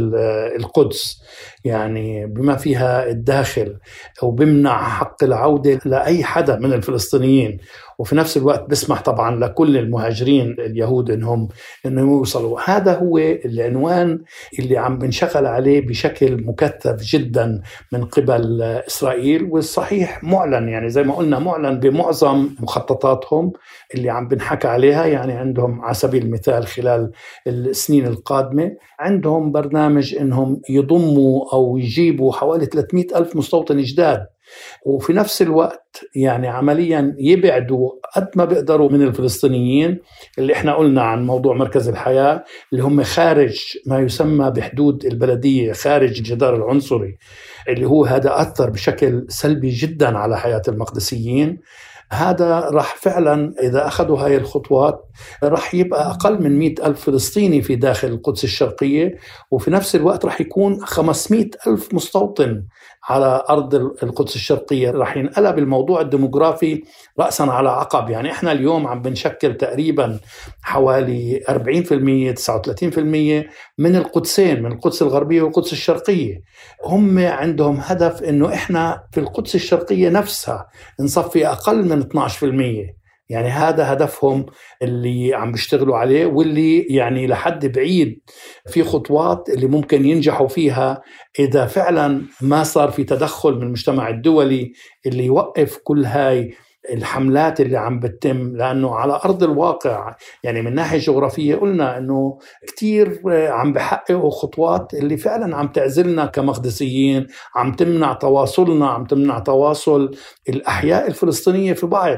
القدس. 0.56 1.22
يعني 1.64 2.26
بما 2.26 2.56
فيها 2.56 3.10
الداخل 3.10 3.78
وبمنع 4.24 4.90
حق 4.90 5.24
العودة 5.24 5.80
لأي 5.86 6.24
حدا 6.24 6.56
من 6.56 6.74
الفلسطينيين. 6.74 7.58
وفي 8.02 8.16
نفس 8.16 8.38
الوقت 8.38 8.70
بسمح 8.70 9.02
طبعا 9.02 9.40
لكل 9.40 9.78
المهاجرين 9.78 10.56
اليهود 10.60 11.12
انهم 11.12 11.48
إنهم 11.86 12.10
يوصلوا. 12.10 12.60
هذا 12.66 12.98
هو 12.98 13.18
العنوان 13.18 14.22
اللي 14.60 14.78
عم 14.78 14.98
بنشغل 14.98 15.46
عليه 15.46 15.88
بشكل 15.88 16.44
مكثف 16.44 17.04
جدا 17.04 17.62
من 17.92 18.06
قبل 18.06 18.62
إسرائيل 18.62 19.44
والصحيح 19.44 20.24
معلن 20.24 20.70
يعني 20.70 20.90
زي 20.90 21.04
ما 21.04 21.16
قلنا 21.16 21.40
معلن 21.40 21.80
بمعظم 21.80 22.50
مخططاتهم 22.60 23.54
اللي 23.96 24.10
عم 24.10 24.28
بنحكى 24.28 24.68
عليها 24.68 25.06
يعني 25.06 25.34
عندهم 25.34 25.82
على 25.82 25.94
سبيل 25.94 26.24
المثال 26.24 26.68
خلال 26.68 27.12
السنين 27.48 28.08
القادمة 28.08 28.72
عندهم 29.00 29.52
برنامج 29.52 30.16
إنهم 30.16 30.62
يضموا 30.70 31.54
أو 31.54 31.78
يجيبوا 31.78 32.34
حوالي 32.34 32.66
300 32.66 33.06
ألف 33.16 33.36
مستوطن 33.36 33.78
جداد. 33.78 34.26
وفي 34.86 35.14
نفس 35.14 35.42
الوقت 35.42 36.02
يعني 36.16 36.48
عمليا 36.48 37.16
يبعدوا 37.20 37.90
قد 38.16 38.28
ما 38.36 38.46
بيقدروا 38.46 38.90
من 38.90 39.02
الفلسطينيين 39.02 40.00
اللي 40.40 40.54
إحنا 40.54 40.76
قلنا 40.76 41.02
عن 41.04 41.26
موضوع 41.26 41.56
مركز 41.56 41.90
الحياة 41.90 42.44
اللي 42.74 42.84
هم 42.84 43.04
خارج 43.04 43.78
ما 43.86 44.00
يسمى 44.00 44.52
بحدود 44.52 45.06
البلدية 45.06 45.74
خارج 45.74 46.18
الجدار 46.18 46.56
العنصري 46.56 47.18
اللي 47.70 47.86
هو 47.88 48.06
هذا 48.06 48.42
أثر 48.42 48.70
بشكل 48.70 49.26
سلبي 49.30 49.70
جدا 49.70 50.18
على 50.18 50.38
حياة 50.40 50.62
المقدسيين. 50.68 51.60
هذا 52.14 52.60
راح 52.60 52.96
فعلا 52.96 53.54
إذا 53.64 53.88
أخذوا 53.88 54.20
هاي 54.20 54.38
الخطوات 54.38 55.06
راح 55.44 55.76
يبقى 55.76 56.10
أقل 56.10 56.44
من 56.44 56.60
مئة 56.60 56.88
ألف 56.88 57.02
فلسطيني 57.02 57.62
في 57.62 57.76
داخل 57.76 58.08
القدس 58.08 58.44
الشرقية 58.44 59.16
وفي 59.52 59.72
نفس 59.72 59.96
الوقت 59.96 60.26
راح 60.26 60.42
يكون 60.42 60.86
500 60.86 61.46
ألف 61.68 61.94
مستوطن 61.94 62.64
على 63.10 63.44
أرض 63.50 63.76
القدس 63.76 64.36
الشرقية. 64.36 64.92
راح 64.92 65.18
ينقلب 65.18 65.58
الموضوع 65.58 66.02
الديموغرافي 66.02 66.84
رأسا 67.20 67.44
على 67.44 67.70
عقب. 67.70 68.10
يعني 68.10 68.32
إحنا 68.32 68.52
اليوم 68.52 68.88
عم 68.88 69.02
بنشكل 69.02 69.54
تقريبا 69.58 70.20
حوالي 70.62 71.42
40% 71.50 72.34
39% 72.34 73.50
من 73.78 73.96
القدسين 73.96 74.64
من 74.64 74.72
القدس 74.72 75.02
الغربية 75.02 75.42
والقدس 75.42 75.74
الشرقية. 75.74 76.42
هم 76.86 77.20
عندهم 77.20 77.78
هدف 77.82 78.24
إنه 78.24 78.54
إحنا 78.54 79.04
في 79.12 79.20
القدس 79.20 79.56
الشرقية 79.56 80.10
نفسها 80.10 80.68
نصفي 81.00 81.48
أقل 81.48 81.86
من 81.86 82.01
12% 82.04 83.02
يعني 83.32 83.48
هذا 83.48 83.94
هدفهم 83.94 84.46
اللي 84.82 85.34
عم 85.34 85.52
بيشتغلوا 85.52 85.98
عليه 85.98 86.26
واللي 86.26 86.80
يعني 86.80 87.28
لحد 87.28 87.66
بعيد 87.66 88.22
في 88.68 88.84
خطوات 88.84 89.50
اللي 89.50 89.68
ممكن 89.68 90.06
ينجحوا 90.06 90.48
فيها 90.48 91.02
إذا 91.40 91.66
فعلا 91.66 92.22
ما 92.42 92.64
صار 92.64 92.92
في 92.92 93.04
تدخل 93.04 93.56
من 93.56 93.64
المجتمع 93.64 94.10
الدولي 94.10 94.74
اللي 95.06 95.26
يوقف 95.26 95.78
كل 95.84 96.06
هاي 96.06 96.54
الحملات 96.90 97.62
اللي 97.62 97.78
عم 97.78 98.00
بتتم 98.00 98.56
لأنه 98.56 98.96
على 98.96 99.20
أرض 99.26 99.44
الواقع 99.44 100.16
يعني 100.44 100.62
من 100.62 100.76
ناحية 100.76 100.98
جغرافية 101.00 101.56
قلنا 101.56 101.98
إنه 101.98 102.38
كثير 102.68 103.22
عم 103.52 103.74
بحققوا 103.74 104.32
خطوات 104.32 104.94
اللي 104.94 105.18
فعلا 105.18 105.58
عم 105.58 105.68
تعزلنا 105.68 106.26
كمقدسيين 106.26 107.28
عم 107.56 107.72
تمنع 107.74 108.14
تواصلنا 108.14 108.88
عم 108.90 109.06
تمنع 109.06 109.40
تواصل 109.40 110.12
الأحياء 110.50 111.08
الفلسطينية 111.08 111.74
في 111.74 111.86
بعض. 111.88 112.18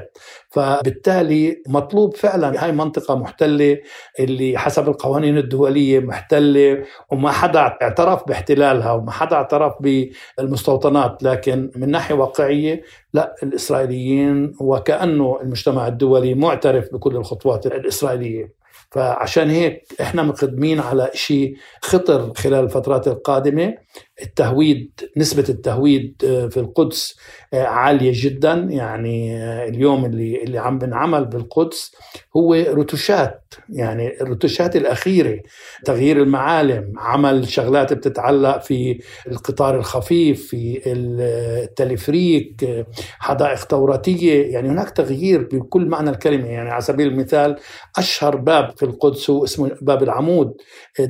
فبالتالي 0.52 1.62
مطلوب 1.68 2.16
فعلا 2.16 2.64
هاي 2.66 2.72
منطقة 2.72 3.16
محتلة 3.16 3.78
اللي 4.20 4.58
حسب 4.58 4.88
القوانين 4.90 5.38
الدولية 5.38 6.00
محتلة 6.00 6.84
وما 7.12 7.32
حدا 7.32 7.60
اعترف 7.60 8.28
باحتلالها 8.28 8.92
وما 8.92 9.12
حدا 9.12 9.36
اعترف 9.36 9.74
بالمستوطنات. 9.80 11.24
لكن 11.24 11.72
من 11.76 11.90
ناحية 11.92 12.16
واقعية 12.16 12.82
لا 13.14 13.36
الإسرائيليين 13.44 14.56
وكأنه 14.60 15.40
المجتمع 15.42 15.88
الدولي 15.88 16.34
معترف 16.34 16.94
بكل 16.94 17.16
الخطوات 17.16 17.66
الإسرائيلية. 17.66 18.54
فعشان 18.92 19.50
هيك 19.50 19.84
إحنا 20.02 20.24
مقدمين 20.24 20.80
على 20.80 21.10
شيء 21.14 21.56
خطر 21.82 22.34
خلال 22.34 22.64
الفترات 22.64 23.08
القادمة. 23.08 23.74
التهويد 24.22 25.02
نسبة 25.18 25.46
التهويد 25.50 26.24
آه، 26.26 26.48
في 26.48 26.60
القدس 26.60 27.16
آه، 27.54 27.64
عالية 27.64 28.12
جدا. 28.16 28.54
يعني 28.54 29.38
آه، 29.38 29.68
اليوم 29.68 30.06
اللي 30.06 30.44
اللي 30.44 30.58
عم 30.58 30.80
بنعمل 30.80 31.26
بالقدس 31.26 31.96
هو 32.38 32.54
رتوشات 32.54 33.54
يعني 33.70 34.22
الرتوشات 34.22 34.76
الأخيرة 34.76 35.40
تغيير 35.86 36.22
المعالم 36.22 36.94
عمل 36.98 37.48
شغلات 37.50 37.94
بتتعلق 37.94 38.62
في 38.62 39.00
القطار 39.28 39.78
الخفيف 39.78 40.48
في 40.48 40.82
التلفريك 40.86 42.86
حدائق 43.20 43.64
توراتيه 43.64 44.54
يعني 44.54 44.70
هناك 44.70 44.90
تغيير 44.90 45.48
بكل 45.52 45.86
معنى 45.86 46.10
الكلمة. 46.10 46.48
يعني 46.48 46.70
على 46.70 46.82
سبيل 46.82 47.08
المثال 47.08 47.56
أشهر 47.98 48.36
باب 48.36 48.78
في 48.78 48.84
القدس 48.84 49.30
هو 49.30 49.44
اسمه 49.44 49.72
باب 49.82 50.04
العمود. 50.04 50.54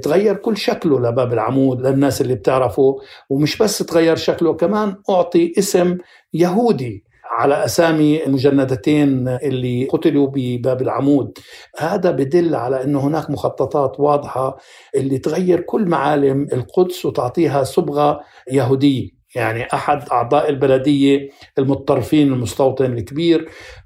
تغير 0.03 0.35
كل 0.35 0.57
شكله 0.57 0.99
لباب 0.99 1.33
العمود 1.33 1.81
للناس 1.87 2.21
اللي 2.21 2.35
بتعرفه. 2.35 2.93
ومش 3.29 3.57
بس 3.57 3.77
تغير 3.77 4.15
شكله 4.15 4.53
كمان 4.53 4.95
أعطي 5.09 5.53
اسم 5.57 5.97
يهودي 6.33 7.03
على 7.31 7.65
أسامي 7.65 8.25
المجندتين 8.25 9.27
اللي 9.27 9.85
قتلوا 9.85 10.27
بباب 10.33 10.81
العمود. 10.81 11.37
هذا 11.77 12.11
بدل 12.11 12.55
على 12.55 12.83
إنه 12.83 12.99
هناك 12.99 13.29
مخططات 13.29 13.99
واضحة 13.99 14.57
اللي 14.95 15.17
تغير 15.17 15.61
كل 15.61 15.85
معالم 15.85 16.47
القدس 16.53 17.05
وتعطيها 17.05 17.63
صبغة 17.63 18.19
يهودية. 18.51 19.22
يعني 19.35 19.67
أحد 19.73 20.09
أعضاء 20.11 20.49
البلدية 20.49 21.29
المتطرفين 21.57 22.27
المستوطن 22.33 22.85
الكبير 22.85 23.45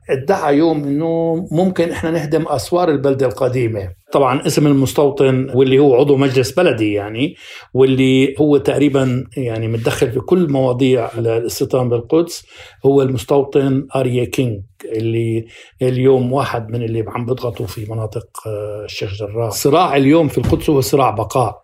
ادعى 0.09 0.57
يوم 0.57 0.83
إنه 0.83 1.35
ممكن 1.51 1.89
إحنا 1.91 2.11
نهدم 2.11 2.45
أسوار 2.47 2.89
البلدة 2.89 3.25
القديمة. 3.25 3.89
طبعا 4.11 4.47
اسم 4.47 4.67
المستوطن 4.67 5.49
واللي 5.55 5.79
هو 5.79 5.95
عضو 5.95 6.17
مجلس 6.17 6.51
بلدي 6.51 6.93
يعني 6.93 7.35
واللي 7.73 8.35
هو 8.39 8.57
تقريبا 8.57 9.23
يعني 9.37 9.67
متدخل 9.67 10.11
في 10.11 10.19
كل 10.19 10.51
مواضيع 10.51 11.09
الاستيطان 11.17 11.89
بالقدس 11.89 12.45
هو 12.85 13.01
المستوطن 13.01 13.87
أريا 13.95 14.25
كينج 14.25 14.61
اللي 14.85 15.45
اليوم 15.81 16.33
واحد 16.33 16.69
من 16.69 16.83
اللي 16.83 17.05
عم 17.07 17.25
بيضغطوا 17.25 17.65
في 17.65 17.85
مناطق 17.91 18.27
آه، 18.47 18.85
الشيخ 18.85 19.13
جراح. 19.13 19.47
الصراع 19.47 19.95
اليوم 19.95 20.27
في 20.27 20.37
القدس 20.37 20.69
هو 20.69 20.81
صراع 20.81 21.09
بقاء. 21.09 21.61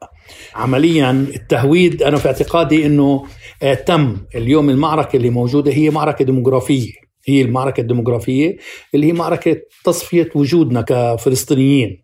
عمليا 0.55 1.11
التهويد 1.11 2.03
أنا 2.03 2.17
في 2.17 2.27
اعتقادي 2.27 2.85
إنه 2.85 3.25
آه، 3.63 3.73
تم 3.73 4.17
اليوم 4.35 4.69
المعركة 4.69 5.17
اللي 5.17 5.29
موجودة 5.29 5.71
هي 5.71 5.89
معركة 5.89 6.25
ديموغرافية. 6.25 6.91
هي 7.25 7.41
المعركة 7.41 7.81
الديموغرافية 7.81 8.57
اللي 8.95 9.07
هي 9.07 9.13
معركة 9.13 9.55
تصفية 9.83 10.29
وجودنا 10.35 10.81
كفلسطينيين 10.81 12.03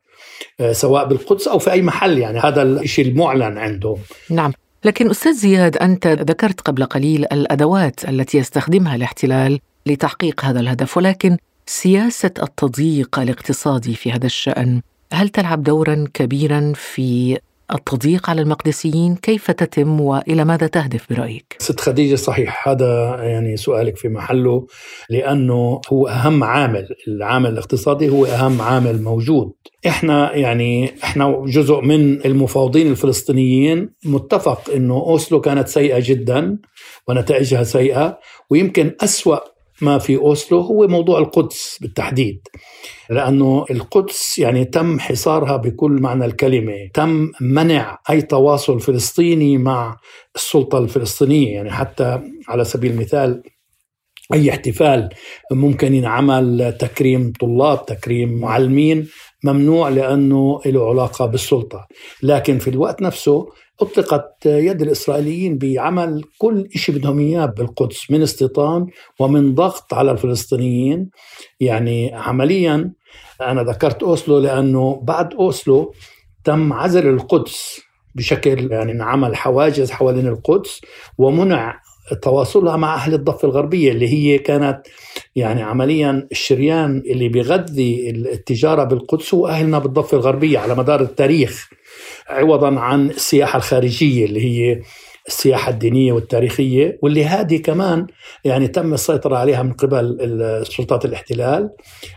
آه، 0.60 0.72
سواء 0.72 1.06
بالقدس 1.06 1.48
أو 1.48 1.60
في 1.60 1.72
أي 1.72 1.82
محل 1.82 2.18
يعني 2.18 2.40
هذا 2.40 2.62
الشيء 2.62 3.08
المعلن 3.08 3.58
عندهم. 3.58 3.98
نعم. 4.30 4.52
لكن 4.86 5.10
أستاذ 5.10 5.34
زياد 5.34 5.78
أنت 5.78 6.08
ذكرت 6.08 6.62
قبل 6.62 6.86
قليل 6.86 7.26
الأدوات 7.32 8.10
التي 8.10 8.38
يستخدمها 8.38 8.96
الاحتلال 8.96 9.60
لتحقيق 9.86 10.46
هذا 10.46 10.60
الهدف 10.60 10.98
ولكن 10.98 11.38
سياسة 11.66 12.32
التضييق 12.44 13.20
الاقتصادي 13.20 13.96
في 13.96 14.12
هذا 14.12 14.26
الشأن 14.26 14.82
هل 15.14 15.30
تلعب 15.30 15.64
دورا 15.64 16.08
كبيرا 16.14 16.74
في 16.76 17.40
التضييق 17.74 18.30
على 18.30 18.42
المقدسيين 18.42 19.16
كيف 19.16 19.52
تتم 19.52 20.02
وإلى 20.02 20.46
ماذا 20.46 20.68
تهدف 20.68 21.06
برأيك؟ 21.10 21.56
ست 21.60 21.80
خديجة 21.80 22.16
صحيح 22.16 22.68
هذا 22.68 23.18
يعني 23.22 23.58
سؤالك 23.58 23.98
في 23.98 24.10
محله 24.10 24.68
لأنه 25.10 25.82
هو 25.94 26.08
أهم 26.08 26.44
عامل، 26.44 26.88
العامل 27.08 27.50
الاقتصادي 27.50 28.10
هو 28.10 28.26
أهم 28.26 28.62
عامل 28.62 29.02
موجود. 29.02 29.52
إحنا 29.88 30.36
يعني 30.36 30.94
إحنا 31.04 31.44
جزء 31.48 31.82
من 31.82 32.26
المفاوضين 32.26 32.88
الفلسطينيين 32.88 33.90
متفق 34.06 34.70
إنه 34.76 34.94
أوسلو 34.94 35.42
كانت 35.42 35.68
سيئة 35.68 36.00
جدا 36.00 36.58
ونتائجها 37.08 37.64
سيئة 37.64 38.20
ويمكن 38.50 38.96
أسوأ 39.02 39.40
ما 39.82 39.98
في 39.98 40.18
أوسلو 40.18 40.60
هو 40.60 40.88
موضوع 40.88 41.20
القدس 41.20 41.78
بالتحديد 41.82 42.48
لأنه 43.10 43.66
القدس 43.72 44.40
يعني 44.40 44.66
تم 44.66 45.00
حصارها 45.00 45.58
بكل 45.58 45.92
معنى 45.92 46.26
الكلمة، 46.26 46.90
تم 46.94 47.32
منع 47.42 48.00
أي 48.10 48.22
تواصل 48.22 48.80
فلسطيني 48.80 49.58
مع 49.58 49.98
السلطة 50.36 50.78
الفلسطينية 50.78 51.54
يعني 51.54 51.72
حتى 51.72 52.20
على 52.48 52.64
سبيل 52.64 52.92
المثال 52.92 53.44
أي 54.34 54.50
احتفال 54.50 55.10
ممكن 55.52 55.94
ينعمل 55.94 56.78
تكريم 56.80 57.34
طلاب 57.40 57.86
تكريم 57.86 58.40
معلمين 58.40 59.08
ممنوع 59.44 59.90
لأنه 59.90 60.62
له 60.66 60.90
علاقة 60.90 61.26
بالسلطة. 61.26 61.88
لكن 62.24 62.60
في 62.60 62.70
الوقت 62.70 63.02
نفسه 63.02 63.50
أطلقت 63.82 64.46
يد 64.46 64.82
الإسرائيليين 64.82 65.58
بعمل 65.58 66.24
كل 66.38 66.70
شيء 66.76 66.96
بدهم 66.96 67.20
إياه 67.20 67.46
بالقدس 67.46 68.12
من 68.12 68.22
استيطان 68.22 68.88
ومن 69.20 69.56
ضغط 69.56 69.94
على 69.94 70.12
الفلسطينيين. 70.12 71.10
يعني 71.60 72.16
عمليا 72.16 72.92
أنا 73.42 73.64
ذكرت 73.64 74.04
أوسلو 74.04 74.40
لأنه 74.40 75.02
بعد 75.04 75.34
أوسلو 75.34 75.94
تم 76.44 76.74
عزل 76.74 77.08
القدس 77.08 77.82
بشكل 78.16 78.72
يعني 78.72 78.92
انعمل 78.92 79.36
حواجز 79.36 79.92
حوالين 79.92 80.28
القدس 80.28 80.82
ومنع 81.18 81.82
تواصلها 82.22 82.78
مع 82.78 82.96
أهل 82.96 83.14
الضفة 83.14 83.48
الغربية 83.48 83.92
اللي 83.92 84.08
هي 84.08 84.38
كانت 84.38 84.82
يعني 85.36 85.62
عمليا 85.62 86.28
الشريان 86.32 87.04
اللي 87.06 87.30
بيغذي 87.30 88.10
التجارة 88.10 88.84
بالقدس 88.84 89.34
هو 89.34 89.48
أهلنا 89.48 89.80
بالضفة 89.80 90.18
الغربية 90.18 90.60
على 90.60 90.76
مدار 90.76 91.02
التاريخ 91.02 91.70
عوضا 92.28 92.80
عن 92.80 93.10
السياحة 93.10 93.58
الخارجية 93.58 94.26
اللي 94.26 94.42
هي 94.46 94.82
السياحة 95.30 95.70
الدينية 95.72 96.14
والتاريخية 96.14 97.00
واللي 97.02 97.26
هذه 97.26 97.58
كمان 97.62 98.08
يعني 98.46 98.68
تم 98.68 98.94
السيطرة 98.94 99.38
عليها 99.38 99.64
من 99.64 99.74
قبل 99.74 100.64
سلطات 100.64 101.06
الاحتلال. 101.06 101.70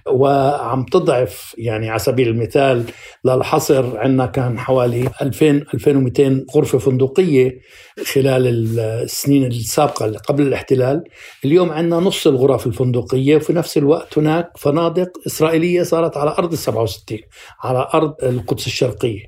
وعم 0.07 0.85
تضعف 0.85 1.55
يعني 1.59 1.90
على 1.90 1.98
سبيل 1.98 2.29
المثال 2.29 2.85
للحصر 3.25 3.98
عندنا 3.98 4.27
كان 4.27 4.59
حوالي 4.59 5.11
2000 5.22 5.51
2200 5.75 6.46
غرفة 6.57 6.79
فندقية 6.79 7.59
خلال 8.12 8.46
السنين 8.81 9.46
السابقة 9.46 10.12
قبل 10.12 10.46
الاحتلال. 10.46 11.05
اليوم 11.44 11.70
عندنا 11.70 12.01
نص 12.01 12.27
الغرف 12.27 12.66
الفندقية 12.66 13.37
وفي 13.37 13.53
نفس 13.53 13.79
الوقت 13.79 14.18
هناك 14.18 14.51
فنادق 14.59 15.11
إسرائيلية 15.27 15.83
صارت 15.83 16.16
على 16.16 16.35
أرض 16.38 16.53
ال 16.53 16.59
67 16.59 17.18
على 17.62 17.88
أرض 17.94 18.14
القدس 18.22 18.66
الشرقية. 18.66 19.22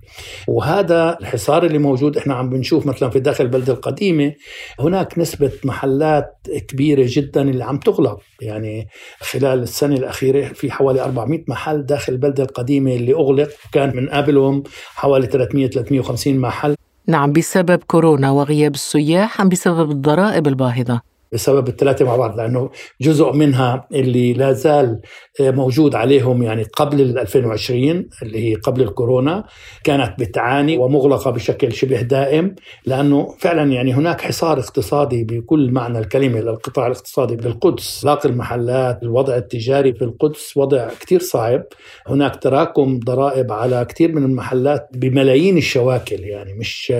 وهذا 0.49 1.19
الحصار 1.21 1.67
اللي 1.67 1.79
موجود 1.79 2.17
إحنا 2.17 2.35
عم 2.35 2.51
بنشوف 2.51 2.87
مثلا 2.87 3.11
في 3.11 3.21
داخل 3.21 3.45
البلدة 3.45 3.74
القديمة 3.75 4.35
هناك 4.81 5.19
نسبة 5.19 5.53
محلات 5.65 6.37
كبيرة 6.69 7.07
جدا 7.09 7.43
اللي 7.43 7.65
عم 7.65 7.79
تغلق 7.79 8.21
يعني 8.43 8.89
خلال 9.21 9.63
السنة 9.63 9.97
الأخيرة 9.97 10.49
في 10.49 10.71
حوالي 10.71 11.05
400 11.05 11.45
محل 11.49 11.87
داخل 11.87 12.13
البلدة 12.13 12.43
القديمة 12.43 12.95
اللي 12.95 13.15
أغلق 13.15 13.49
كان 13.73 13.97
من 13.97 14.09
قبلهم 14.09 14.63
حوالي 14.95 15.27
300 15.27 15.67
350 15.67 16.37
محل 16.39 16.75
نعم 17.07 17.33
بسبب 17.33 17.83
كورونا 17.87 18.31
وغياب 18.31 18.75
السياح 18.75 19.41
أم 19.41 19.49
بسبب 19.49 19.91
الضرائب 19.91 20.47
الباهظة؟ 20.47 21.14
بسبب 21.33 21.69
الثلاثة 21.69 22.05
مع 22.05 22.17
بعض 22.17 22.37
لأنه 22.37 22.71
جزء 23.01 23.33
منها 23.33 23.89
اللي 23.93 24.33
لا 24.33 24.53
زال 24.53 25.01
موجود 25.41 25.95
عليهم 25.95 26.43
يعني 26.43 26.63
قبل 26.63 27.19
2020 27.19 28.09
اللي 28.23 28.51
هي 28.51 28.55
قبل 28.55 28.83
الكورونا 28.83 29.45
كانت 29.85 30.15
بتعاني 30.19 30.79
ومغلقة 30.79 31.31
بشكل 31.31 31.73
شبه 31.73 32.01
دائم 32.01 32.55
لأنه 32.87 33.35
فعلا 33.39 33.73
يعني 33.73 33.95
هناك 33.95 34.21
حصار 34.21 34.59
اقتصادي 34.59 35.25
بكل 35.25 35.71
معنى 35.73 35.99
الكلمة 35.99 36.41
للقطاع 36.41 36.87
الاقتصادي 36.87 37.37
بالقدس 37.37 38.05
باقي 38.05 38.29
المحلات 38.29 39.03
الوضع 39.03 39.37
التجاري 39.37 39.93
في 39.93 40.05
القدس 40.05 40.57
وضع 40.57 40.89
كتير 41.01 41.21
صعب. 41.21 41.63
هناك 42.07 42.43
تراكم 42.43 42.99
ضرائب 42.99 43.53
على 43.53 43.85
كثير 43.85 44.13
من 44.13 44.25
المحلات 44.25 44.89
بملايين 44.95 45.57
الشواكل 45.57 46.21
يعني 46.21 46.55
مش 46.55 46.93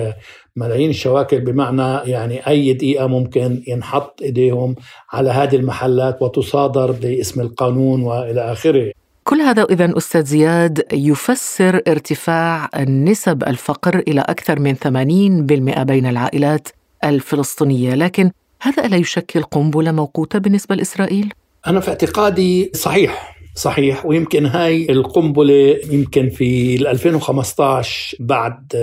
ملايين 0.55 0.89
الشواكل 0.89 1.39
بمعنى 1.39 2.11
يعني 2.11 2.47
أي 2.47 2.73
دقيقة 2.73 3.07
ممكن 3.07 3.63
ينحط 3.67 4.21
إيديهم 4.21 4.75
على 5.11 5.29
هذه 5.29 5.55
المحلات 5.55 6.21
وتصادر 6.21 6.91
باسم 6.91 7.41
القانون 7.41 8.01
وإلى 8.01 8.51
آخره. 8.51 8.91
كل 9.23 9.41
هذا 9.41 9.63
إذا 9.63 9.97
أستاذ 9.97 10.25
زياد 10.25 10.85
يفسر 10.93 11.81
ارتفاع 11.87 12.69
نسب 12.87 13.43
الفقر 13.43 13.99
إلى 14.07 14.21
أكثر 14.21 14.59
من 14.59 14.75
80% 14.75 15.83
بين 15.83 16.05
العائلات 16.05 16.67
الفلسطينية. 17.03 17.95
لكن 17.95 18.31
هذا 18.61 18.85
ألا 18.85 18.97
يشكل 18.97 19.43
قنبلة 19.43 19.91
موقوتة 19.91 20.39
بالنسبة 20.39 20.75
لإسرائيل؟ 20.75 21.33
أنا 21.67 21.79
في 21.79 21.89
اعتقادي 21.89 22.71
صحيح. 22.73 23.34
صحيح. 23.55 24.05
ويمكن 24.05 24.45
هاي 24.45 24.87
القنبلة 24.89 25.79
يمكن 25.91 26.29
في 26.29 26.75
2015 26.91 28.17
بعد 28.19 28.73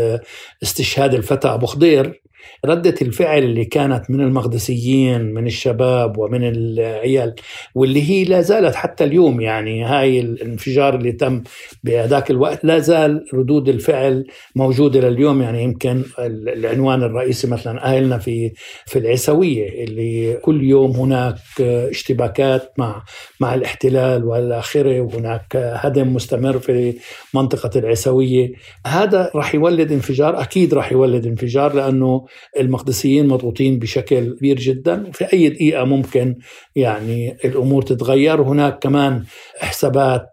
استشهاد 0.62 1.14
الفتى 1.14 1.48
أبو 1.48 1.66
خضير 1.66 2.22
ردة 2.64 2.94
الفعل 3.02 3.42
اللي 3.42 3.64
كانت 3.64 4.10
من 4.10 4.20
المقدسيين 4.20 5.22
من 5.34 5.46
الشباب 5.46 6.18
ومن 6.18 6.48
العيال 6.48 7.34
واللي 7.74 8.10
هي 8.10 8.24
لا 8.24 8.40
زالت 8.40 8.74
حتى 8.74 9.04
اليوم 9.04 9.40
يعني 9.40 9.84
هاي 9.84 10.20
الانفجار 10.20 10.94
اللي 10.94 11.12
تم 11.12 11.42
بهذاك 11.84 12.30
الوقت 12.30 12.64
لا 12.64 12.78
زال 12.78 13.24
ردود 13.34 13.68
الفعل 13.68 14.26
موجودة 14.56 15.00
لليوم. 15.00 15.42
يعني 15.42 15.62
يمكن 15.62 16.02
العنوان 16.18 17.02
الرئيسي 17.02 17.46
مثلا 17.46 17.84
أهلنا 17.84 18.18
في 18.18 18.52
في 18.86 18.98
العيسوية 18.98 19.84
اللي 19.84 20.34
كل 20.34 20.62
يوم 20.62 20.90
هناك 20.90 21.36
اشتباكات 21.60 22.72
مع 22.78 23.04
مع 23.40 23.54
الاحتلال 23.54 24.24
والى 24.24 24.58
اخره 24.58 25.00
وهناك 25.00 25.56
هدم 25.56 26.14
مستمر 26.14 26.58
في 26.58 26.94
منطقة 27.34 27.78
العيسوية. 27.78 28.52
هذا 28.86 29.30
راح 29.34 29.54
يولد 29.54 29.92
انفجار 29.92 30.40
أكيد 30.40 30.74
راح 30.74 30.92
يولد 30.92 31.26
انفجار 31.26 31.74
لأنه 31.74 32.26
المقدسيين 32.60 33.28
مضغوطين 33.28 33.78
بشكل 33.78 34.36
كبير 34.38 34.56
جدا 34.56 35.08
وفي 35.08 35.32
أي 35.32 35.48
دقيقة 35.48 35.84
ممكن 35.84 36.36
يعني 36.76 37.36
الأمور 37.44 37.82
تتغير. 37.82 38.42
هناك 38.42 38.78
كمان 38.78 39.24
حسابات 39.58 40.28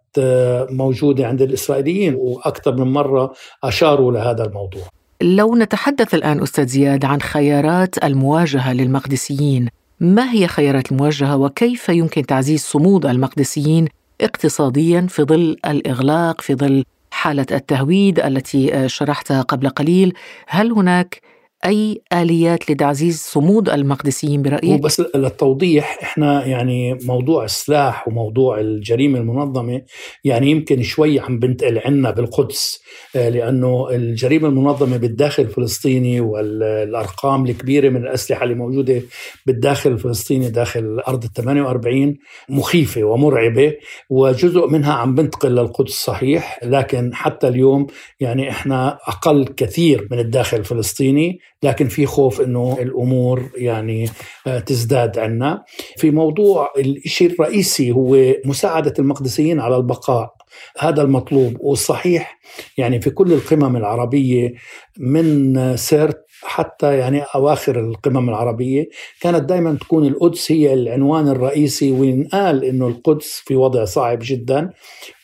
موجودة 0.69 1.27
عند 1.27 1.41
الإسرائيليين 1.41 2.15
وأكثر 2.15 2.75
من 2.75 2.93
مرة 2.93 3.33
أشاروا 3.63 4.11
لهذا 4.11 4.43
الموضوع. 4.43 4.81
لو 5.21 5.55
نتحدث 5.55 6.13
الآن 6.13 6.41
أستاذ 6.41 6.67
زياد 6.67 7.05
عن 7.05 7.21
خيارات 7.21 8.03
المواجهة 8.03 8.73
للمقدسيين 8.73 9.69
ما 9.99 10.31
هي 10.31 10.47
خيارات 10.47 10.91
المواجهة 10.91 11.37
وكيف 11.37 11.89
يمكن 11.89 12.25
تعزيز 12.25 12.61
صمود 12.61 13.05
المقدسيين 13.05 13.87
اقتصاديا 14.21 15.07
في 15.09 15.23
ظل 15.23 15.57
الإغلاق 15.65 16.41
في 16.41 16.55
ظل 16.55 16.83
حالة 17.11 17.45
التهويد 17.51 18.19
التي 18.19 18.89
شرحتها 18.89 19.41
قبل 19.41 19.69
قليل؟ 19.69 20.13
هل 20.47 20.71
هناك 20.71 21.21
أي 21.65 22.01
آليات 22.13 22.71
لتعزيز 22.71 23.19
صمود 23.19 23.69
المقدسيين 23.69 24.41
برأيك؟ 24.41 24.81
بس 24.81 25.01
للتوضيح 25.15 25.99
إحنا 26.03 26.45
يعني 26.45 26.93
موضوع 26.93 27.43
السلاح 27.43 28.07
وموضوع 28.07 28.59
الجريمة 28.59 29.19
المنظمة 29.19 29.81
يعني 30.23 30.51
يمكن 30.51 30.83
شوي 30.83 31.19
عم 31.19 31.39
بنتقل 31.39 31.79
عنا 31.85 32.11
بالقدس 32.11 32.79
آه، 33.15 33.29
لأنه 33.29 33.89
الجريمة 33.89 34.47
المنظمة 34.47 34.97
بالداخل 34.97 35.43
الفلسطيني 35.43 36.21
والأرقام 36.21 37.45
الكبيرة 37.45 37.89
من 37.89 38.03
الأسلحة 38.03 38.43
اللي 38.43 38.55
موجودة 38.55 39.01
بالداخل 39.45 39.91
الفلسطيني 39.91 40.49
داخل 40.49 40.99
أرض 41.07 41.23
ال 41.23 41.33
48 41.33 42.17
مخيفة 42.49 43.03
ومرعبة 43.03 43.73
وجزء 44.09 44.67
منها 44.67 44.93
عم 44.93 45.15
بنتقل 45.15 45.51
للقدس 45.51 45.91
صحيح 45.93 46.59
لكن 46.63 47.15
حتى 47.15 47.47
اليوم 47.47 47.87
يعني 48.19 48.49
إحنا 48.49 48.99
أقل 49.07 49.45
كثير 49.45 50.07
من 50.11 50.19
الداخل 50.19 50.57
الفلسطيني 50.57 51.39
لكن 51.63 51.87
في 51.87 52.05
خوف 52.05 52.41
إنه 52.41 52.77
الأمور 52.81 53.49
يعني 53.57 54.09
آه، 54.47 54.59
تزداد 54.59 55.19
عنا. 55.19 55.63
في 55.97 56.11
موضوع 56.11 56.73
الشيء 56.77 57.31
الرئيسي 57.31 57.91
هو 57.91 58.33
مساعدة 58.45 58.93
المقدسيين 58.99 59.59
على 59.59 59.77
البقاء. 59.77 60.35
هذا 60.79 61.01
المطلوب 61.01 61.57
والصحيح 61.59 62.39
يعني 62.77 63.01
في 63.01 63.09
كل 63.09 63.33
القمم 63.33 63.75
العربية 63.75 64.53
من 64.97 65.77
سيرت 65.77 66.28
حتى 66.43 66.97
يعني 66.97 67.21
أواخر 67.35 67.79
القمم 67.79 68.29
العربية 68.29 68.89
كانت 69.21 69.43
دائما 69.49 69.77
تكون 69.81 70.05
القدس 70.05 70.51
هي 70.51 70.73
العنوان 70.73 71.27
الرئيسي 71.27 71.91
وينقال 71.91 72.63
إنه 72.63 72.87
القدس 72.87 73.41
في 73.45 73.55
وضع 73.55 73.85
صعب 73.85 74.19
جدا. 74.21 74.69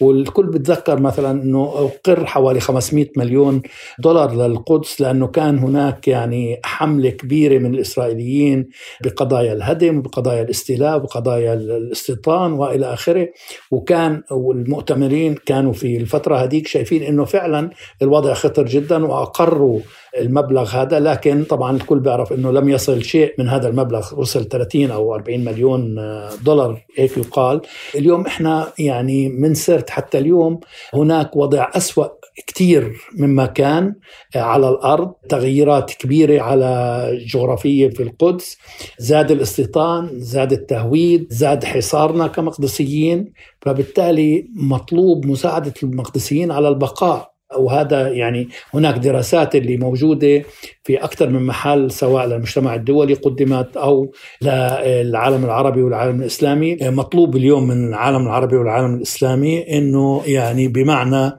والكل 0.02 0.46
بتذكر 0.46 1.00
مثلا 1.00 1.32
إنه 1.32 1.64
اقر 1.64 2.26
حوالي 2.26 2.60
500 2.60 3.08
مليون 3.18 3.62
دولار 4.00 4.36
للقدس 4.36 5.02
لأنه 5.02 5.28
كان 5.28 5.60
هناك 5.60 6.08
يعني 6.08 6.60
حملة 6.64 7.10
كبيرة 7.10 7.58
من 7.58 7.74
الإسرائيليين 7.74 8.70
بقضايا 9.04 9.54
الهدم 9.54 9.98
وبقضايا 9.98 10.42
الاستيلاء 10.42 10.98
وقضايا 10.98 11.54
الاستيطان 11.54 12.54
وإلى 12.54 12.94
آخره. 12.94 13.28
وكان 13.72 14.24
والمؤتمرين 14.32 15.36
كانوا 15.36 15.74
في 15.74 15.98
الفترة 15.98 16.36
هذيك 16.36 16.68
شايفين 16.68 17.04
إنه 17.04 17.26
فعلا 17.26 17.70
الوضع 18.02 18.34
خطر 18.34 18.66
جدا 18.66 19.06
وأقروا 19.06 19.80
المبلغ 20.18 20.70
هذا 20.70 21.00
لكن 21.00 21.44
طبعا 21.44 21.76
الكل 21.76 22.00
بيعرف 22.00 22.34
إنه 22.34 22.52
لم 22.52 22.70
يصل 22.70 23.04
شيء 23.04 23.34
من 23.40 23.50
هذا 23.50 23.68
المبلغ. 23.68 24.20
وصل 24.20 24.48
30 24.48 24.92
أو 24.92 25.16
40 25.16 25.44
مليون 25.46 25.96
دولار 26.44 26.86
هيك 26.98 27.18
يقال. 27.18 27.62
اليوم 27.96 28.26
إحنا 28.26 28.68
يعني 28.80 29.30
من 29.30 29.54
سرت 29.54 29.90
حتى 29.90 30.18
اليوم 30.18 30.60
هناك 30.94 31.36
وضع 31.36 31.70
أسوأ 31.74 32.08
كثير 32.48 32.94
مما 33.18 33.46
كان 33.46 33.96
على 34.36 34.70
الأرض. 34.70 35.14
تغييرات 35.30 35.92
كبيرة 35.92 36.42
على 36.42 37.10
جغرافية 37.28 37.90
في 37.90 38.04
القدس. 38.04 38.58
زاد 39.00 39.32
الاستيطان 39.32 40.10
زاد 40.14 40.54
التهويد 40.54 41.28
زاد 41.30 41.64
حصارنا 41.64 42.28
كمقدسيين. 42.28 43.34
فبالتالي 43.62 44.48
مطلوب 44.56 45.26
مساعدة 45.26 45.74
المقدسيين 45.84 46.52
على 46.52 46.68
البقاء. 46.68 47.35
وهذا 47.58 48.08
يعني 48.08 48.50
هناك 48.74 48.98
دراسات 48.98 49.56
اللي 49.56 49.78
موجودة 49.78 50.44
في 50.84 50.98
أكثر 50.98 51.30
من 51.30 51.46
محل 51.46 51.92
سواء 51.92 52.26
للمجتمع 52.26 52.76
الدولي 52.76 53.14
قدمت 53.14 53.78
أو 53.78 54.12
للعالم 54.42 55.46
العربي 55.46 55.84
والعالم 55.84 56.22
الإسلامي. 56.22 56.78
مطلوب 56.82 57.36
اليوم 57.36 57.68
من 57.68 57.88
العالم 57.88 58.22
العربي 58.28 58.58
والعالم 58.58 58.96
الإسلامي 58.96 59.78
أنه 59.78 60.22
يعني 60.26 60.68
بمعنى 60.68 61.32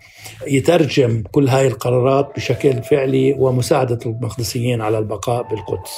يترجم 0.47 1.23
كل 1.33 1.49
هاي 1.49 1.67
القرارات 1.67 2.33
بشكل 2.37 2.83
فعلي 2.83 3.37
ومساعدة 3.39 3.99
المقدسيين 4.07 4.81
على 4.81 4.99
البقاء 4.99 5.43
بالقدس. 5.43 5.93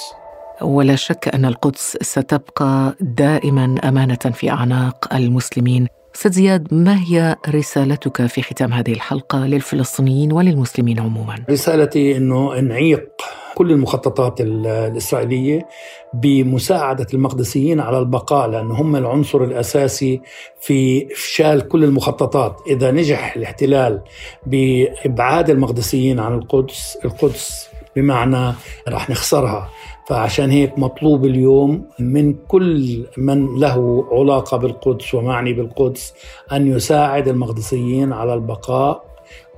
ولا 0.63 0.97
شك 0.97 1.29
أن 1.35 1.45
القدس 1.45 1.97
ستبقى 2.03 2.97
دائما 3.01 3.75
أمانة 3.85 4.15
في 4.15 4.51
أعناق 4.51 5.15
المسلمين. 5.15 5.87
أستاذ 6.19 6.33
زياد 6.33 6.75
ما 6.75 7.01
هي 7.03 7.37
رسالتك 7.49 8.27
في 8.27 8.43
ختام 8.43 8.73
هذه 8.73 8.93
الحلقة 8.93 9.47
للفلسطينيين 9.47 10.33
وللمسلمين 10.33 11.01
عموما؟ 11.01 11.45
رسالتي 11.51 12.17
إنه 12.17 12.61
نعيق 12.61 13.09
كل 13.55 13.71
المخططات 13.71 14.41
الإسرائيلية 14.41 15.69
بمساعدة 16.15 17.07
المقدسيين 17.15 17.81
على 17.81 17.99
البقاء 17.99 18.49
لأنه 18.49 18.75
هم 18.75 18.97
العنصر 18.97 19.45
الأساسي 19.45 20.21
في 20.61 21.09
إفشال 21.13 21.69
كل 21.69 21.85
المخططات، 21.85 22.57
إذا 22.67 22.91
نجح 22.91 23.37
الاحتلال 23.37 24.01
بإبعاد 24.47 25.51
المقدسيين 25.51 26.21
عن 26.21 26.35
القدس، 26.35 26.99
القدس 27.05 27.69
بمعنى 27.97 28.55
راح 28.89 29.11
نخسرها 29.11 29.71
فعشان 30.09 30.51
هيك 30.51 30.79
مطلوب 30.79 31.25
اليوم 31.25 31.85
من 31.99 32.35
كل 32.49 33.07
من 33.17 33.59
له 33.59 34.07
علاقة 34.13 34.57
بالقدس 34.57 35.15
ومعني 35.15 35.53
بالقدس 35.53 36.15
أن 36.53 36.77
يساعد 36.77 37.29
المقدسيين 37.29 38.13
على 38.13 38.35
البقاء 38.35 39.05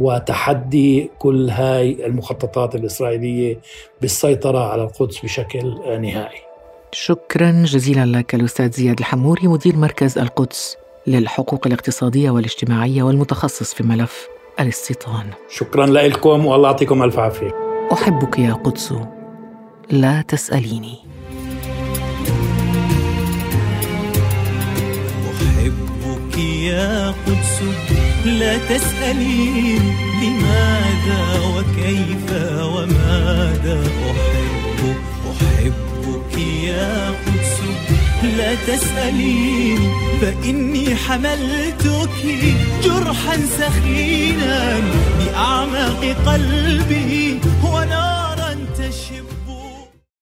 وتحدي 0.01 1.11
كل 1.19 1.51
هاي 1.51 2.07
المخططات 2.07 2.75
الإسرائيلية 2.75 3.59
بالسيطرة 4.01 4.59
على 4.59 4.83
القدس 4.83 5.21
بشكل 5.25 5.75
نهائي. 6.03 6.41
شكرا 6.93 7.51
جزيلا 7.51 8.07
لك 8.07 8.35
الأستاذ 8.35 8.71
زياد 8.71 8.99
الحموري 8.99 9.49
مدير 9.49 9.77
مركز 9.77 10.19
القدس 10.19 10.77
للحقوق 11.07 11.67
الاقتصادية 11.67 12.31
والاجتماعية 12.31 13.03
والمتخصص 13.03 13.75
في 13.75 13.83
ملف 13.83 14.29
الاستيطان. 14.61 15.27
شكرا 15.49 15.87
لكم 15.87 16.47
والله 16.47 16.69
يعطيكم 16.69 17.03
ألف 17.03 17.19
عافية. 17.19 17.51
أحبك 17.93 18.39
يا 18.39 18.53
قدس 18.53 18.95
لا 19.90 20.22
تسأليني. 20.22 20.98
أحبك 25.31 26.38
يا 26.38 27.11
قدس 27.11 27.57
لا 28.24 28.59
تسأليني 28.59 29.79
لماذا 30.22 31.22
وكيف 31.55 32.33
وماذا. 32.62 33.83
أحب 34.11 34.94
أحبك 35.31 36.38
يا 36.64 37.11
قدس 37.11 37.57
لا 38.38 38.55
تسأليني 38.55 39.88
فإني 40.20 40.94
حملتك 40.94 42.18
جرحا 42.85 43.37
سخينا. 43.59 44.81
بأعماق 45.18 46.16
قلبي 46.26 47.40
ونارا 47.64 48.57
تشبه 48.79 49.30